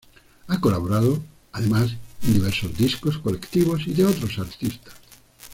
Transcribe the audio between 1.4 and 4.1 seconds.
además, en diversos discos colectivos y de